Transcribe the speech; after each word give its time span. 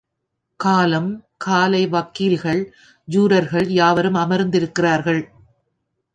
காலம் 0.59 1.09
காலை 1.37 1.87
வக்கீல்கள், 1.87 2.73
ஜூரர்கள் 3.07 3.67
யாவரும் 3.69 4.15
அமர்ந்திருக்கிறார்கள். 4.15 5.21